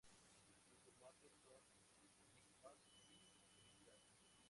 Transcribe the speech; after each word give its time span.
Sus 0.73 0.95
formatos 0.95 1.31
son 1.45 1.61
Digipack 2.33 2.75
y 2.95 3.03
Crystal. 3.53 4.01